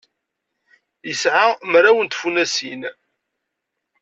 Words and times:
Yesɛa 1.07 1.45
mraw 1.71 1.97
n 2.01 2.07
tfunasin. 2.07 2.81